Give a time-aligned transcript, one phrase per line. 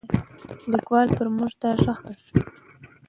[0.71, 2.41] لیکوال پر موږ دا غږ کړی دی.